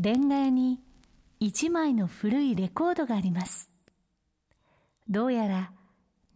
[0.00, 0.78] レンガ屋に
[1.40, 3.68] 一枚の古いレコードがあります。
[5.08, 5.72] どうやら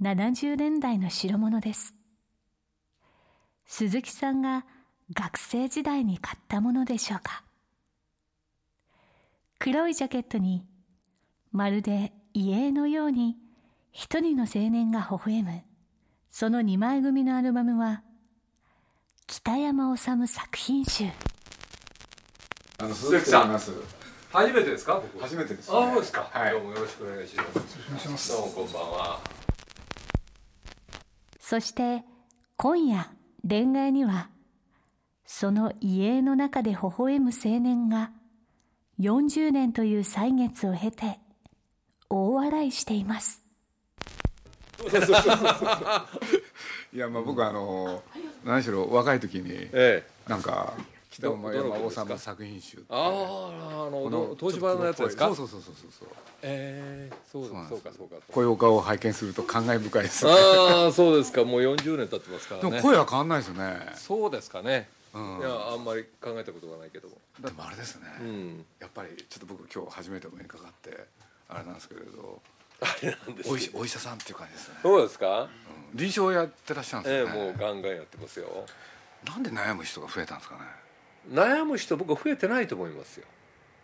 [0.00, 1.94] 70年代の代物です。
[3.64, 4.66] 鈴木さんが
[5.14, 7.44] 学生時代に買ったものでしょうか。
[9.60, 10.66] 黒いジャケットに
[11.52, 13.36] まるで遺影のように
[13.92, 15.62] 一人の青年が微笑む。
[16.33, 18.02] その二枚組のアルバムは
[19.28, 21.05] 北山治作品集。
[22.83, 23.83] あの鈴木と言いますます。
[24.33, 25.20] 初めてですか、ここ。
[25.20, 26.28] 初めてです、ね、ああ、そうですか。
[26.33, 27.44] はいどうもよろしくお願いしま
[28.19, 28.33] す。
[28.33, 29.20] どうもこんばんは。
[31.39, 32.02] そして
[32.56, 33.08] 今夜
[33.48, 34.30] 恋愛には
[35.24, 38.11] その遺影の中で微笑む青年が
[38.98, 41.20] 40年という歳月を経て
[42.11, 43.42] 大笑いしています
[46.92, 48.02] いやまあ僕はあの
[48.45, 50.05] 何しろ若い時にええ。
[50.28, 50.74] なんか
[51.12, 52.02] 北ど山どの子ですか？
[52.05, 55.27] 治の作品集ああ、あの、東芝のやつですか？
[55.27, 56.08] そうそうそうそうそう
[56.42, 58.17] ええ、そうそうそうか、そうか。
[58.33, 61.45] こういうお顔を拝見すると感慨深いですねああ、そうですか。
[61.45, 62.77] もう40年経ってますからでね。
[62.78, 64.89] も声は変わんないですよねそうですかね。
[65.14, 67.17] うんいや、あんまり考えたことがないけども。
[67.40, 68.64] でもあれですね、うん。
[68.80, 71.06] やっぱりちょっと僕今日初めてお目にかかって
[71.48, 72.40] あれなんですけれど
[72.80, 75.42] あれなんですおよ医者お医者さんっていう感じですね、そうですか？
[75.42, 75.48] うん
[75.95, 78.46] 臨床やってらっしゃるんですよね、ええ、もうガンガンやってますよ。
[79.27, 80.62] なんで悩む人が増えたんですかね
[81.30, 83.27] 悩む人僕は増えてないと思いますよ、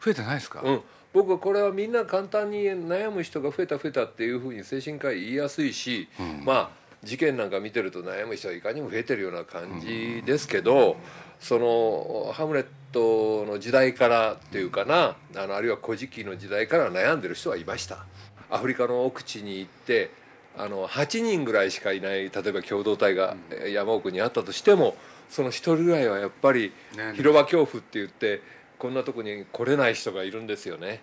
[0.01, 0.81] 増えてないですか、うん、
[1.13, 6.45] 僕はこれはみんな簡単に悩む人が増えた増えたっていうふうに精神科医言いやすいし、うん。
[6.45, 10.97] まあ事件なんか見てると悩む人はいかにも増えてるような感じですけど、
[11.39, 18.05] そのハムレットの時代からっていうかなあのあるいは古事記の時代から悩んでる人はいました。
[18.51, 20.11] アフリカの奥地に行って
[20.57, 24.97] あの8人ぐらいしかいない例えば共同体がえ山奥にあったとしても
[25.29, 28.41] その1人ぐらいはやっぱりね広場恐怖って言って
[28.79, 31.01] こんなとこに来れない人がいるんですよね。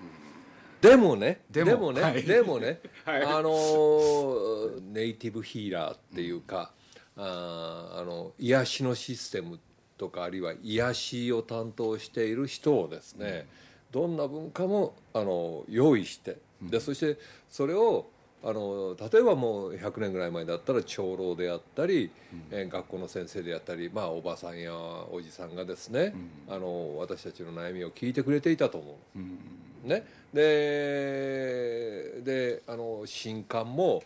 [0.81, 3.24] でもねででもね、でもね、はい。
[3.25, 6.72] あのーネイティブヒーラーっていうか、
[7.18, 9.59] あーあの癒しのシステム
[9.97, 13.47] とかあるいは癒しを担当している人をですね、
[13.91, 17.18] どんな文化もあの用意してでそして
[17.50, 18.08] それを
[18.44, 22.12] あの例えばもう100年ぐらい前だったら長老であったり、
[22.51, 26.13] えー学校の先生であったり、まあ、おばさんやおじさんがですね、
[26.47, 29.19] あの私たちの悩みを聞いてくれていたと思う。
[29.19, 29.40] うん。
[29.84, 30.03] ね、
[30.34, 34.03] でであの神官も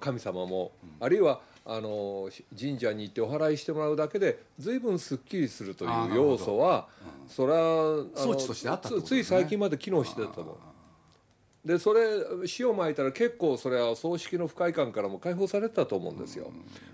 [0.00, 6.88] 神様も、あるいはあの神社に行ってお祓いしてもらうだけで随分すっきりするという要素は
[7.26, 10.54] それは装置としてつつい最近まで機能してたと思う
[11.64, 12.00] でそれ
[12.58, 16.52] 塩まいたら結構それは葬式の不快感からも解放されてたと思うんですよ、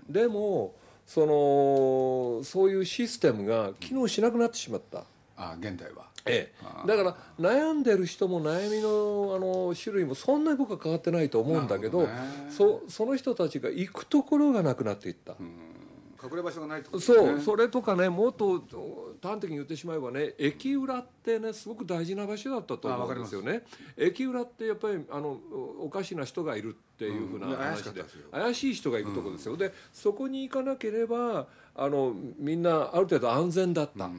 [0.09, 5.03] でもそのそういうシステムが機能しなくなってしまった、
[5.35, 6.05] あ現代は。
[6.25, 12.09] えあえ、だから悩んでる人も悩みのあの種類もそんなに僕は変わってないと思うんだけどね。
[12.49, 15.35] そその人たちが行くところがなくなっていった、
[16.23, 17.03] 隠れ場所がないってことね。
[17.03, 18.63] そうそれとかねもっと
[19.21, 23.63] 端的に言ってしまえばね駅裏ってねすごく大事な場所だったと思うんですよね。
[23.97, 25.37] 駅裏ってやっぱりあの
[25.79, 28.03] おかしな人がいるっていうふうな話で。
[28.31, 34.09] 怪しい人がいるところですよ、でそこに行かなければあのみんなある程度安全だった、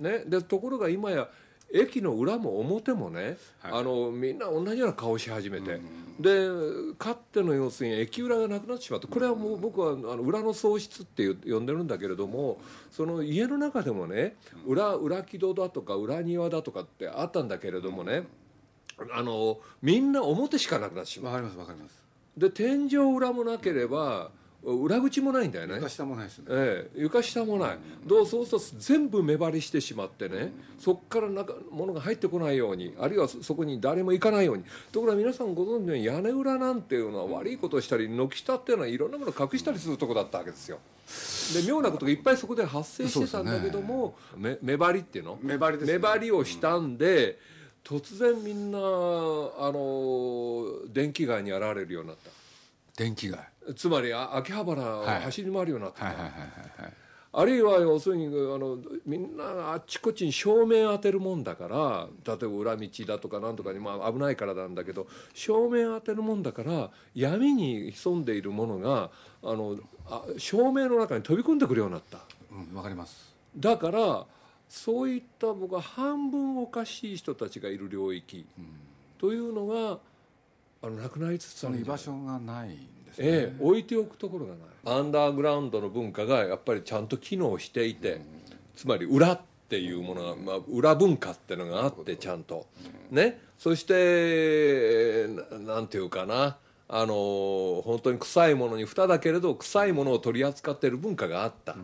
[0.00, 1.28] ね、でところが今や
[1.74, 3.72] 駅の裏も表もね、はい。
[3.72, 5.80] あのみんな同じような顔し始めて、
[6.20, 6.48] で
[6.96, 12.58] かつての要するに駅裏がなくなってしまってこれはもう僕はあの裏の喪失って呼んでるんだけれども
[12.92, 18.22] その家の中でもね裏裏木戸だとか裏庭だとかってあったんだけれどもね、
[19.12, 21.32] あのみんな表しかなくなってしまう。
[21.34, 22.04] わかりますわかります。
[22.36, 24.30] で天井裏もなければ
[24.64, 25.74] 裏口もないんだよね。
[25.76, 26.44] 床下もないですね。
[26.48, 34.64] ええ、床下もない、どうそうすると全部目張りしてしまってね、そこからなんか物が入ってこないようにあるいはそそこに誰も行かないように。
[34.90, 40.78] ところが皆さんご存知のように屋根裏なんていうのは悪いことをしたり軒下っていうのはいろんなものを隠したりするとこだったわけですよ。
[41.54, 45.38] で妙なことがいっぱいそこで発生してたんだけども、目目張りっていうの？
[45.42, 45.98] 目張りですね。
[45.98, 47.38] 目張りをしたんで、
[47.84, 52.30] 突然みんなあの電気街に現れるようになった
[52.96, 53.40] 電気街。
[53.76, 56.92] つまりあ秋葉原を走り回るようになってた、はいはいはいはいはい。
[57.36, 69.10] あるいは要するにあのみんなあっちこっちに照明当てるもんだから例えば裏道だとかなんとかに、まあ、危ないからなんだけど照明当てるもんだから闇に潜んでいるものが
[69.42, 69.76] あの
[70.06, 72.18] あ照明の中に飛び込んでくるようになった。
[72.52, 73.34] うんわかります。
[73.56, 74.26] だから
[74.68, 78.46] そういった僕は半分おかしい人たちがいる領域
[79.18, 79.98] というのが
[80.84, 81.98] あのなくなりつつあその居るんじゃない？
[81.98, 82.76] 場所がないんで
[83.14, 83.26] すね。
[83.26, 84.98] ええ、置いておくところがない。
[84.98, 88.20] アンダーグラウンドの文化がやっぱりちゃんと機能していて、
[88.76, 92.66] つまり裏っていうものが、まあ、裏文化っていうのがあってちゃんと、
[93.10, 93.40] ね。
[93.58, 95.26] そして
[95.64, 96.58] ななんていうかな。
[96.86, 101.76] あの本当に臭いものに蓋だけれど臭いものを取り扱っている文化があった。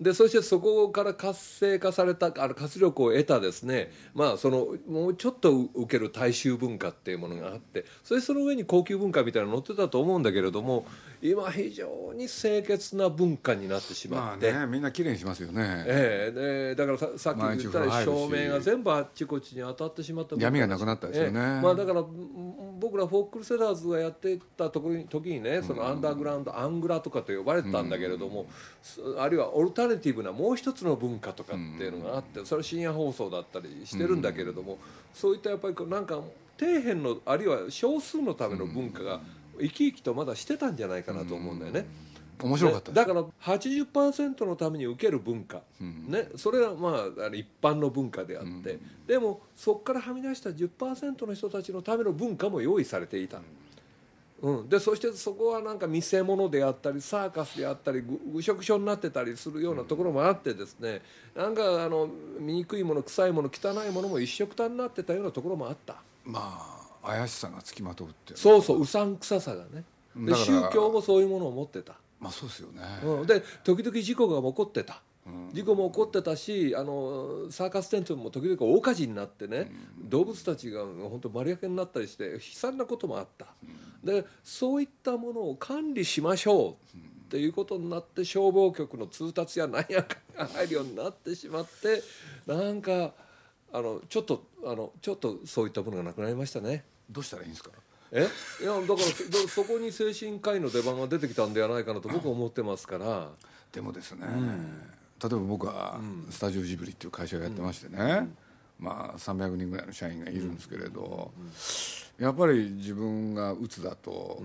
[0.00, 10.86] でそしてそこから活性化されたあの活力を得たですねまあそのもうちょっと受ける大衆文化っていうものがあってそれその上に高級文化みたいなの乗ってたと思うんだけれども
[11.20, 14.52] 今非常に清潔な文化になってしままあって。
[14.52, 15.84] ねみんな綺麗にしますよね。
[15.86, 21.40] ええでだからささっき言ったように照明が全部あっちこっちに当たってしまった闇がなくなったですよね。
[21.40, 28.46] ええまあ、だからうん僕らフォークルセダーズがやってた時に時にねそのアンダーグラウンド、アングラとかと呼ばれてたんだけれども、
[28.82, 34.78] すあるいはオルタネティブなもう一つの文化とかっていうのがあってそれは深夜放送だったりしてるんだけれども、
[35.12, 36.20] そういったやっぱりこうなんか
[36.58, 39.20] 底辺のあるいは少数のための文化が
[39.60, 41.86] 生き生きとまだしてたんじゃないかなと思うんだよね。
[42.46, 53.40] 面白かっただから80%のために受ける文化、ね、それはまあ一般の文化であって、でもそこからはみ出した10%の人たちのための文化も用意されていた、
[54.42, 61.02] うん、でそしてそこはなんか見せ物であったりサーカスであったりぐぐしょぐしょになってたりするようなところもあってですね。
[61.34, 62.08] なんかあの
[62.38, 65.96] 醜いもの臭いもの汚いものも一緒くたになってたようなところもあった。
[66.24, 66.40] ま
[66.74, 66.77] あ
[67.08, 69.84] 怪しさがつきまとうってそうそううさんくささがね。
[70.16, 71.94] で宗教もそういうものを持ってた。
[72.20, 72.82] まあそうですよね。
[73.04, 75.00] うん、で時々事故が起こってた、
[75.52, 83.46] 事故も起こってたしあのサーカステントも時々大火事になってね、動物たちが本当丸焼けになったりして悲惨なこともあった、
[84.02, 87.00] でそういったものを管理しましょうっ
[87.30, 92.02] ていうことになって消防局の通達や何やかが入るようになってしまって
[92.46, 93.12] なんか
[93.72, 96.84] あのちょっとあのちょっとそういったものがなくなりましたね。
[97.10, 97.70] どうしたらいいんですか？
[98.12, 98.28] え？
[98.62, 103.28] いやだからそそこに精神科医の出番が出てきたんではないかなと僕は思ってますから。
[103.70, 104.26] でもですね、
[105.22, 106.00] 例えば僕は
[106.30, 108.28] スタジオジブリっていう会社をやってましてね、
[108.78, 111.30] まあ300人ぐらいの社員がいるんですけれど、
[112.18, 114.42] やっぱり自分がうつだと、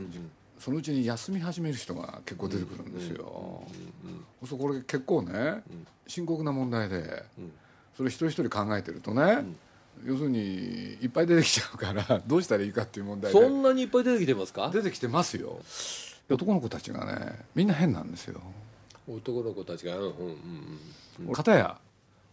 [0.60, 3.64] そのうちに休み始める人が結構出てくるんですよ。
[4.46, 5.64] そうこれ結構ね
[6.06, 7.24] 深刻な問題で、
[7.96, 9.46] それ一人一人考えてるとね、
[10.06, 10.40] 要するに
[11.02, 13.40] いっぱい出てきちゃうから どうしたらいいかっていう問題で。
[13.40, 14.70] そんなにいっぱい出てきてますか？
[14.74, 15.60] 出てきてますよ。
[16.30, 18.42] 男の子たちがねみんな変なんですよ。
[19.08, 19.98] 男の子たちが？
[19.98, 20.10] うんうん
[21.28, 21.80] うん片や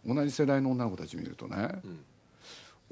[0.05, 1.81] 同じ世代の女の子たち見るとね、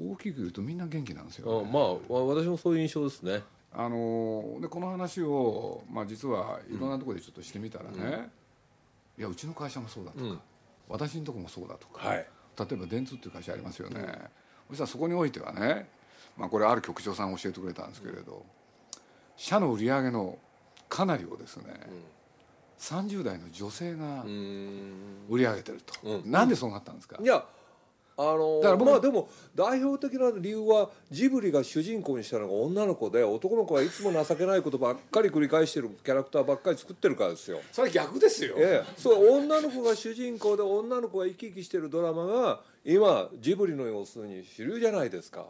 [0.00, 3.42] 大きく言うとみんな元気なんですよ、うんあまあわ私もそういう印象ですね。
[3.72, 8.30] あのーでこの話を、まあ、実はいろんなところでちょっとしてみたらね、
[9.18, 10.40] いやうちの会社もそうだとか、うん。
[10.88, 12.26] 私のとこもそうだとか、はい。
[12.58, 14.00] 例えば電通っていう会社ありますよね、
[14.70, 15.88] そしたらそこにおいてはね、
[16.36, 18.44] まあ、これある局長さんが教えてくれたんですけれど、
[19.36, 20.38] 社の売り上げの
[20.88, 21.64] かなりをですね、
[22.78, 24.24] 30代の女性が
[25.28, 26.30] 売り上げてると、うん。
[26.30, 27.44] なんでそうなったんですか、いや
[28.20, 37.60] あのだから僕まあでも代表的な理由はジブリが主人公にしたのが女の子で男の子はいつも情けないことばっかり繰り返してるキャラクターばっかり作ってるからですよ。
[37.72, 38.56] それ逆ですよ。
[38.58, 45.46] ええ、そう女の子が主人公で女の子が生き生きしてるドラマが今ジブリの要するに主流じゃないですか。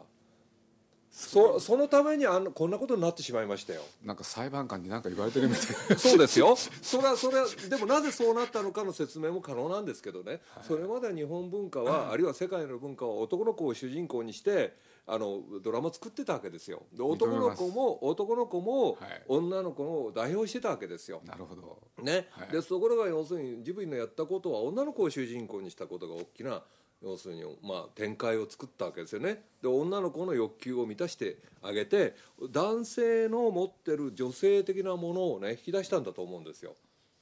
[1.11, 3.81] そそのためにあんなこんなことになってしまいましたよ。
[4.01, 5.65] なんか裁判官に何か言われてるみたい。
[5.89, 6.55] なそうですよ。
[6.81, 14.73] それはそれはでもなぜそうなったのかの説明も可能なんですけどね、それまで日本文化は、 あるいは世界の文化は男の子を主人公にして
[15.05, 16.83] あのドラマ作ってたわけですよ。
[16.93, 19.23] で男の子も男の子もはい。
[19.27, 21.77] 女の子を代表してたわけですよ、なるほど。
[22.01, 22.29] ね。
[22.31, 22.47] はい。
[22.53, 26.63] でところが要するにジブリのやったことは女の子を主人公にしたことが大きな
[27.03, 29.43] 要するに、まあ、展開を作ったわけですよね。
[29.61, 32.15] で女の子の欲求を満たしてあげて
[32.51, 36.75] 男性の持ってる女性的なものをね引き出したんだと思うんですよ。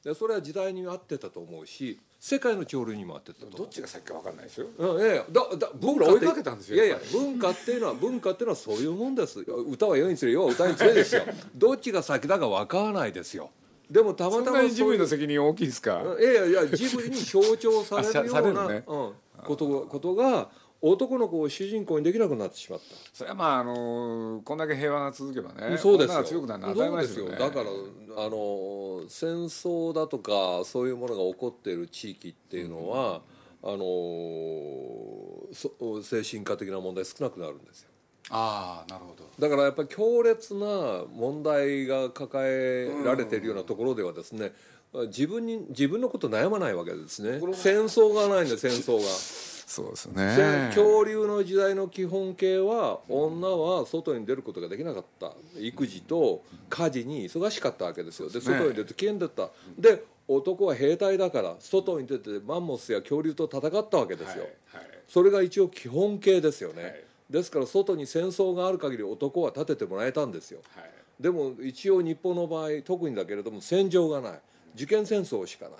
[0.03, 3.57] でそれは時代に合ってたと思うし世界の潮流にも合ってたと思う。
[3.59, 4.67] どっちが先か分かんないですよ。
[4.77, 9.39] うん、いやいやだだ僕ら追いかけたんですよいやいや文化っていうのは文化っていうのはそういうもんです。
[9.39, 11.23] 歌は世につれ世は歌につれですよ
[11.55, 13.49] どっちが先だか分からないですよ。
[13.89, 16.03] でもたまたまジブリの責任大きいですか？
[16.19, 18.83] いやいやいやジブリに象徴されるような、るね。
[18.87, 19.13] うん、
[19.45, 20.49] ことことが
[20.81, 22.85] 男の子を主人公にできなくなってしまった。
[23.13, 26.23] それはまああのこんだけ平和が続けばねそうですよ。
[26.23, 33.21] 強くなるのは当たり前ですよだからあの戦争だとかそういうものが起こっている地域っていうのは、
[33.61, 33.77] あの
[35.53, 37.89] そ精神科的な問題少なくなるんですよ。
[38.31, 39.29] ああなるほど。
[39.39, 44.53] だからやっぱり強烈な問題が抱えられているようなところではですね
[44.93, 47.39] 自分に自分のこと悩まないわけですね。
[47.53, 49.01] 戦争がないんだよ戦争が。
[49.69, 50.71] そうです戦ね。
[50.73, 55.33] 恐竜の時代の基本形は女は外に出ることができなかった。
[55.59, 58.29] 育児と家事に忙しかったわけですよ。
[58.31, 59.49] で外に出て危険だった。
[59.77, 64.99] で男は兵隊だから外に出てマンモスや恐竜と戦ったわけですよ、はいはい。
[65.07, 67.03] それが一応基本形ですよね、はい。
[67.29, 70.61] ですから外に戦争がある限り男は立ててもらえたんですよ。
[70.75, 70.89] はい。
[71.19, 74.39] でも一応日本の場合特にだけれども戦場がない
[74.75, 75.75] 受験戦争しかな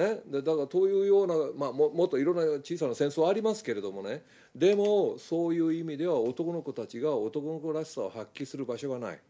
[0.00, 4.22] い、ね、でだからというような、まあ、ももっといろんな小さな戦争ありますけれどもね。
[4.54, 9.20] でもそういう意味では男の子たちが男の子らしさを発揮する場所がない。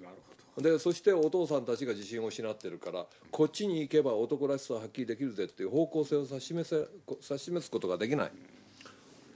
[0.00, 0.14] なる
[0.54, 8.32] ほでそしてお父さんたちが自信を失ってるからこっちに行けば男らしさを発揮できるぜっていう方向性を指し示せ指し示すことができない。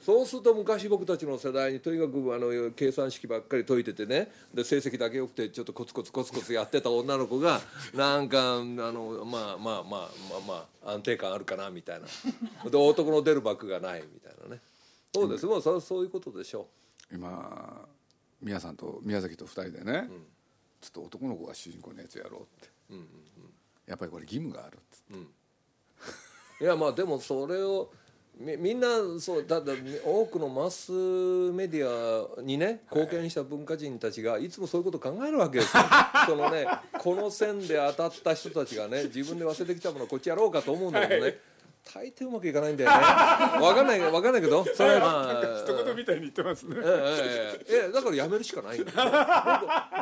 [0.05, 4.33] そうすると昔僕たちの世代にとにかくあの計算式ばっかり解いててね。
[4.53, 7.61] で成績だけ良くてちょっとコツコツコツコツやってた女の子が
[7.95, 10.11] なんかあのまあまあまあまあ
[10.47, 12.07] まあ安定感あるかなみたいな。
[12.69, 14.61] で男の出る幕がないみたいなね。
[15.15, 16.67] そうです、もうそそういうことでしょ
[17.11, 17.87] ど今
[18.41, 20.09] 宮さんと宮崎と二人でね、
[20.81, 22.45] ちょっと男の子が主人公のやつやろうっ
[22.97, 25.15] て、やっぱりこれ義務があるっつって。
[25.15, 27.93] ういやまあでもそれを
[28.39, 28.89] みみんな
[29.21, 29.73] そうだだ
[30.05, 35.83] 多くのマスメディアにね貢献した文化人たちがいつもそういうことを考えるわけですよ。
[36.27, 36.67] そのね
[36.99, 41.39] この線で当たった人たちがね自分で忘れてきたものをこっちやろうかと思うんだけどね、
[41.85, 42.97] 大抵うまくいかないんだよね。
[43.61, 46.77] 分かんない分かんないけどそれはまあ一言みたいに言ってますね。
[46.79, 47.93] ええええええ。
[47.93, 48.97] だからやめるしかないんだよ。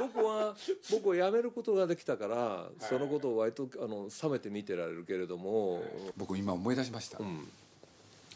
[0.00, 0.54] 僕僕は
[0.90, 5.82] 僕はやめることができたから、そのことを割とあの冷めて見てられるけれども、
[6.16, 7.48] 僕今思い出しました、ん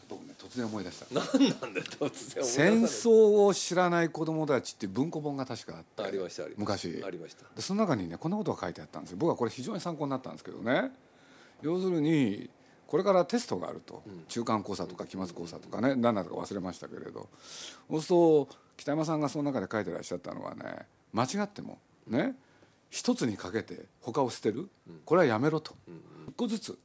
[0.07, 1.05] 僕ね突然思い出した。
[1.11, 6.87] 何なんで突然戦争を知らない子供たちって文庫本が確かあってありましたありました。
[6.87, 7.03] 昔。
[7.03, 7.45] ありました。
[7.55, 9.17] でその中にねこんなことが書いてあったんですよ。
[9.17, 10.91] 僕はこれ非常に参考になったんですけどね。
[11.61, 12.49] 要するに
[12.87, 17.27] これからテストがあると、中間考査とか期末考査とかね何だか忘れましたけれど。
[17.89, 22.35] そうすると北山さんがその中で書いてらっしゃったのはね間違ってもね
[22.89, 24.69] 一つにかけて他を捨てる。
[25.05, 25.75] これはやめろと、
[26.27, 26.77] 一個ずつ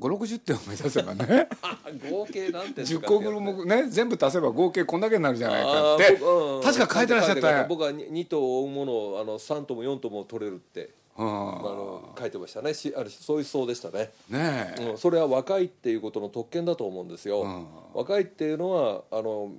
[0.00, 1.48] 560点を目指せばね。
[1.62, 1.78] あ
[2.10, 6.20] 合計なんて10個分もね全部足せば合計こんだけになるじゃないかって。
[6.62, 7.66] 確か書いてらっしゃったよ。
[7.68, 11.26] 僕は2頭追うものをあの3頭も4頭も取れるってあうん。
[11.26, 12.72] の書いてましたね。
[12.74, 14.12] しあれそういう思想でしたね。
[14.30, 17.66] ねえ、うん、それは若いっていうことの特権だと思うんですよ、ん。
[17.94, 19.52] 若いっていうのはあの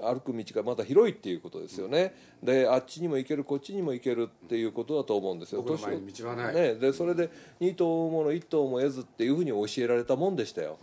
[0.00, 5.62] あ歩く道がまだ広いっていうことですよね、であっちにも行けるこっちにも行けるっていうことだと思うんですよ。
[5.62, 6.54] 僕の前に道はない。
[6.54, 10.78] ね、でそれで2頭もの1頭も得ずっていうふうに教えられたもんでしたよ、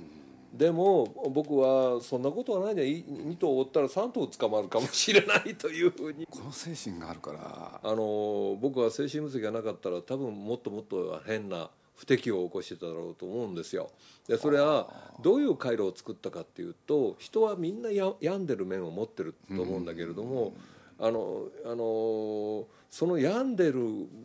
[0.54, 6.28] でも僕はそんなことはないで2頭追ったら3頭捕まるかもしれないというふうに。
[6.30, 7.82] この精神があるから。
[7.84, 13.90] あの僕は精神分析がなかったら多分もっともっと変な不適応を起こしてただろうと思うんですよ。
[14.28, 20.54] でそれはどういう回路を作ったかっていうと人はみんなや病んでる面を持ってると思うんだけれども、
[21.00, 23.80] あのあのその病んでる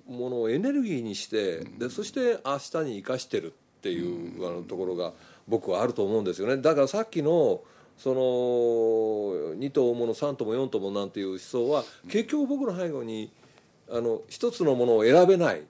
[0.07, 5.13] ものをエネルギーにしてでそして明日に生かしてるっていうあのところが
[5.49, 6.59] 僕はあると思うんですよね。
[6.59, 7.63] だからさっきの
[7.97, 8.21] その
[9.57, 13.33] 2頭もの3頭も4頭もなんていう思想は結局僕の背後に
[13.91, 15.63] あの一つのものを選べない。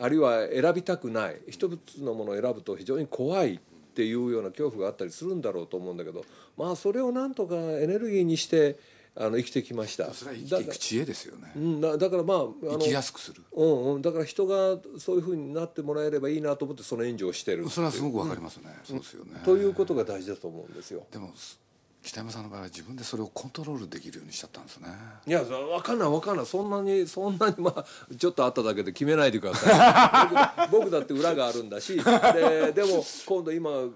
[0.00, 1.40] あるいは選びたくない。
[1.48, 3.58] 一つのものを選ぶと非常に怖いっ
[3.98, 6.24] ていうような恐怖があったりするんだろうと思うんだけど
[6.56, 8.78] まあそれをなんとかエネルギーにして
[9.20, 10.14] あの生きてきました。
[10.14, 11.50] それは生きていく知恵ですよね。
[11.56, 13.42] うん、だだからまああの生きやすくする。
[13.52, 19.40] うんうん、だから人がそういうふうになってもらえればいいなと思ってその援助をしてるそれはすごくわかりますね、そうですよね。
[19.44, 21.04] ということが大事だと思うんですよ。
[21.10, 21.58] でもす
[22.02, 24.88] 北山さんの場合は自分でそれをコントロールできるようにしちゃったんですね。
[25.26, 27.84] いや分かんない分かんないそんなにそんなにまあ
[28.16, 30.70] ちょっとあっただけで決めないでください。
[30.70, 31.96] 僕僕だって裏があるんだし。
[32.00, 33.92] ででも今度今う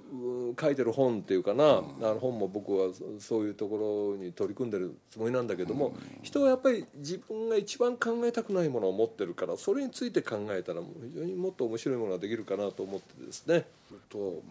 [0.60, 13.66] 書いてる本っていうかな、あの本も僕はそそういうところに取り組んでるつもりなんだけども、人はやっぱり自分が一番考えたくないものを持ってるからそれについて考えたら非常にもっと面白いものができるかなと思ってですね。
[14.08, 14.42] と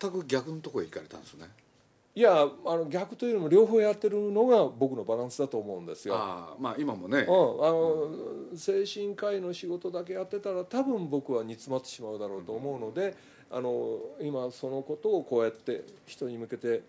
[0.00, 1.48] 全く逆のところへ行かれたんですね
[2.16, 6.14] いやあの逆というよりも両方やってるのが僕のバランスだと思うんですよ。
[6.14, 8.10] ああまあ今もねうん、あの
[8.56, 13.16] 精神科医の仕事だけやってたら多分僕は煮詰まってしまうだろうと思うので、
[13.50, 16.82] あの今そのことをこうやって人に向けて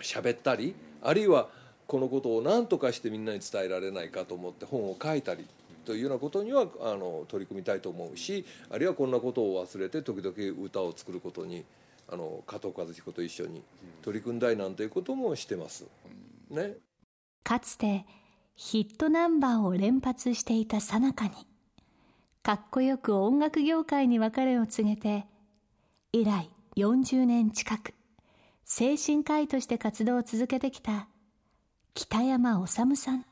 [0.00, 1.48] 喋ったりあるいは
[1.86, 5.46] このことを何とかしてみんなに伝えられないかと思って本を書いたり
[5.84, 11.64] というようなことにはあの取り組みたいと思うしあるいはこんなことを忘れて時々歌を作ることに
[12.08, 13.62] あの加藤和彦と一緒に
[14.02, 15.86] 取り組んだいなんていうこともしてます。
[16.50, 16.76] ね。
[17.42, 18.06] かつて
[18.56, 21.32] ヒットナンバーを連発していたさなかに
[22.42, 25.26] かっこよく音楽業界に別れを告げて
[26.12, 27.94] 以来40年近く
[28.64, 31.08] 精神科医として活動を続けてきた
[31.94, 33.24] 北山治さん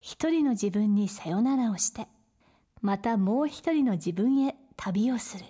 [0.00, 2.08] 一人の自分にさよならをして
[2.80, 5.44] またもう一人の自分へ旅をする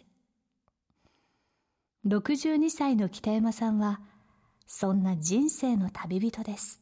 [2.05, 4.01] 62歳の北山さんは
[4.67, 6.81] そんな人生の旅人です。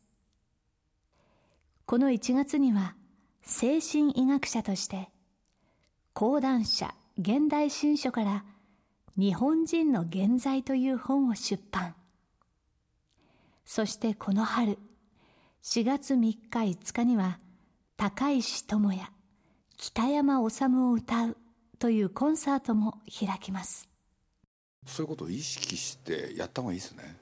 [1.84, 2.94] この1月には
[3.42, 5.10] 精神医学者として
[6.14, 8.44] 講談社現代新書から
[9.18, 11.94] 日本人の現在という本を出版。
[13.66, 14.78] そしてこの春
[15.62, 17.38] 4月3日5日には
[17.98, 19.10] 高石智也
[19.76, 21.36] 北山治を歌う
[21.78, 23.89] というコンサートも開きます。
[24.86, 27.16] そういうことを意識してやった方がいいですね。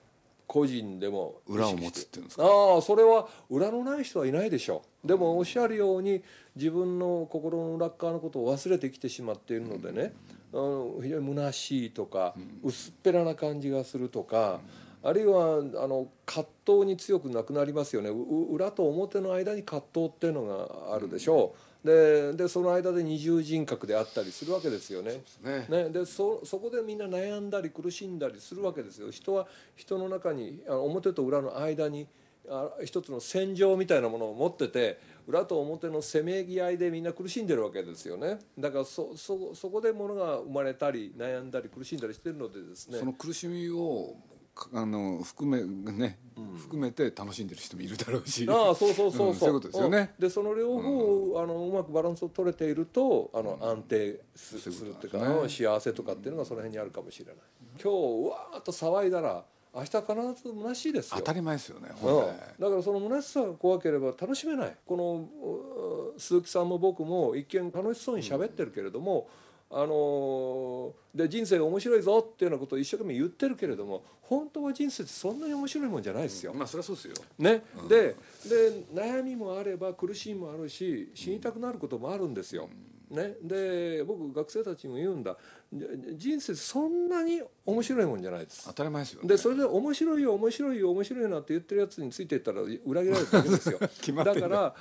[0.47, 2.45] 個人でも裏を持つっていうんですか。
[2.45, 5.07] ああそれは裏のない人はいないでしょう。
[5.07, 6.23] でもおっしゃるように
[6.57, 10.15] 自分の心の裏っ側のことを忘れてきてしまっているのでね、
[10.53, 12.35] あの非常に虚しいとか、
[12.65, 14.61] 薄っぺらな感じがするとか、
[15.03, 18.09] あるいはあの葛藤に強くなくなりますよね。
[18.09, 25.23] う裏と表の間に葛藤っていうのがあるでしょう、ででその間で二重人格であったりするわけですよね。
[25.43, 25.67] ね。
[25.69, 29.11] ね、でそそこでみんな悩んだり苦しんだりするわけですよ。
[29.11, 32.09] 人は人の中にあの表と裏の間に
[32.51, 38.39] あ一つの戦場みたいなものを持ってて裏と表のせめぎ合いでみんな苦しんでるわけですよね。
[38.59, 42.99] だからそそそこでものが生まれたり悩んだり苦しんだりしてるのでですね。
[42.99, 44.38] その苦しみをか
[44.73, 46.19] あの含めね、
[46.59, 48.47] 含めて楽しんでる人もいるだろうし。
[48.49, 50.15] ああそうそうそうそう、うんそういうことですよね。
[50.19, 50.27] うん。
[50.27, 57.35] でその両方を、あのうまくバランスを取れているとあの安定す,、るっていうか、ことなんです幸せとかっていうのがその辺にあるかもしれない。
[57.81, 59.45] 今日うわーっと騒いだら
[59.75, 61.17] 明日必ず虚しいですよ。
[61.19, 62.17] 当たり前ですよねうん。
[62.59, 64.77] だからその虚しさが怖ければ楽しめない。
[64.87, 69.29] このう鈴木さんも僕も一見楽しそうに喋ってるけれども、
[69.71, 76.55] あのーで人生が面白いぞっていうようなことを一生懸命言ってるけれども本当は人生ってそんなに面白いもんじゃないですよ。
[76.55, 77.15] まあそれはそうですよ。
[77.39, 78.15] ね、で
[78.49, 82.69] で悩みもあれば苦しみもあるし死にたくなることもあるんですよ。
[83.11, 85.37] ね、で僕学生たちにも言うんだ。
[85.73, 85.87] じ
[86.31, 88.67] 人生そんなに面白いもんじゃないです。
[88.67, 88.73] 当。
[88.75, 89.29] たり前ですよね。
[89.29, 93.79] でそれで面白いよ面白いよ面白いなって言ってるやつについていったら裏切られるだけですよ。
[94.01, 94.41] 決まってんだ。
[94.43, 94.75] だから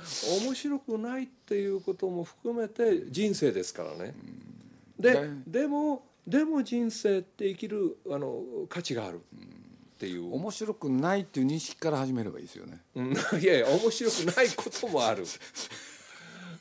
[0.43, 4.13] 面白くないっていうことも含めて人生ですからね。
[4.99, 5.43] でね。
[5.47, 9.21] でもでも人生って生きるあの価値がある。
[9.97, 10.33] っていう。
[10.33, 12.81] 面白くないっていう認識から始めればいいですよね。
[12.95, 13.13] うん。
[13.41, 15.25] いやいや面白くないこともある。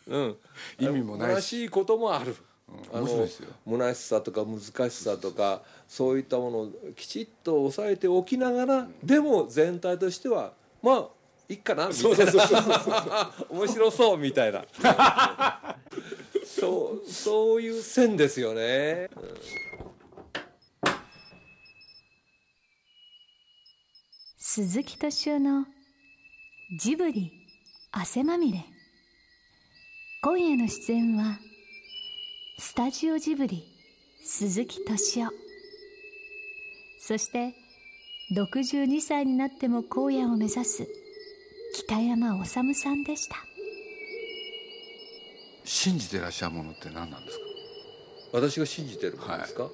[0.06, 0.36] うん、
[0.78, 1.30] 意味もないし。
[1.30, 2.34] 虚しいこともある。
[2.92, 3.00] うん。
[3.00, 3.48] 面白いですよ。
[3.66, 11.08] 虚しさとか難しさとかそういったものをきちっと抑えておきながら、でも全体としてはまあ
[11.48, 13.32] いいかなみたいな。
[13.50, 14.64] 面白そうみたいな
[16.58, 19.10] そうそういう線ですよね。
[24.38, 25.66] 鈴木敏夫の
[26.78, 27.30] ジブリ
[27.92, 28.64] 汗まみれ。
[30.22, 31.38] 今夜の出演は
[32.58, 33.62] スタジオジブリ
[34.24, 35.32] 鈴木敏夫。
[37.00, 37.54] そして
[38.34, 40.88] 62歳になっても荒野を目指す
[41.74, 43.36] 北山治さんでした。
[45.66, 47.44] 信じてらっしゃるものって何なんですか？
[48.32, 49.68] 私が信じてるものですか、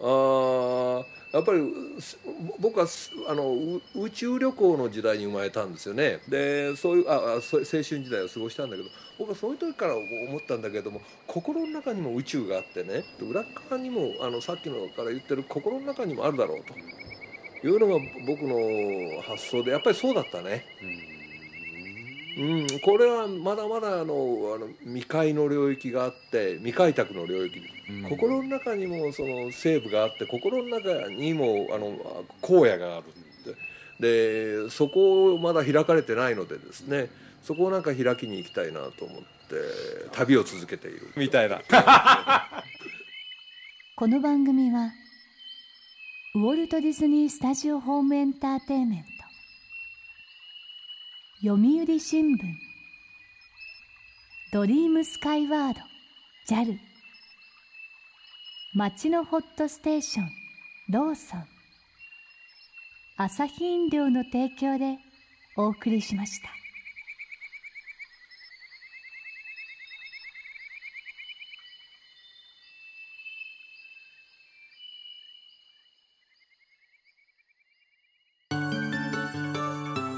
[0.00, 1.62] あーやっぱり
[2.00, 2.18] す
[2.58, 6.20] 僕はすあのう宇宙旅行の時代に生まれたんですよね。
[6.28, 10.04] でそういうあ青春時代を過ごしたんだけど僕はそういう時から思
[10.36, 16.74] ったんだけども心の中にも宇宙があってね裏側にもあのさっきのから言ってる心の中にもあるだろうと。
[17.64, 17.94] いうのが
[18.26, 20.64] 僕の発想でやっぱりそうだったね。
[20.82, 21.11] うん、
[22.84, 28.08] これはまだまだあのあの未開の領域があって未開拓の領域、うん。
[28.08, 31.98] 心の中にもその西部があって心の中にもあの
[32.42, 33.06] 荒野がある
[34.00, 37.08] でそこをまだ開かれてないのでですね
[37.42, 39.24] そこをなんか開きに行きたいなと思って
[40.12, 41.12] 旅を続けている。
[41.16, 41.60] みたいな。
[43.94, 44.90] この番組は
[46.34, 49.11] ウォルト・ディズニー・スタジオ・ホーム・エンターテインメント
[51.44, 52.38] 読売新聞。
[54.52, 55.80] ドリームスカイワード
[56.48, 56.78] JAL
[58.74, 60.30] 町のホットステーション
[60.88, 61.44] ローソン。
[63.16, 64.98] 朝日飲料の提供で
[65.56, 66.61] お送りしました。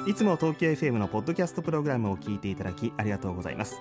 [0.07, 3.81] いつも東京 FM のポッドキャストプログラムを聞いていただきありがとうございます。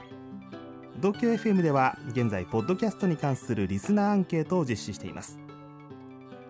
[1.02, 5.38] 東京 FM では現在ポッドキャストに関するリスナーアンケートを実施しています。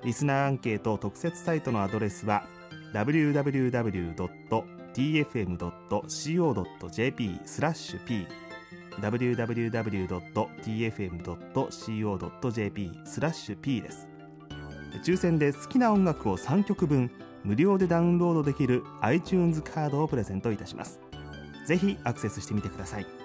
[0.03, 2.45] リスナーアンケート特設サイトのアドレスは
[2.93, 4.11] www.tfm.co.jp
[7.45, 8.27] スラッシュ p
[9.01, 10.11] www.tfm.co.jp
[13.05, 14.07] スラッシュ p です。
[15.03, 17.09] 抽選で好きな音楽を3曲分
[17.43, 20.99] 無料でダウンロードできる iTunes カードをプレゼントいたします。
[21.65, 23.22] ぜひアクセスしてみてください。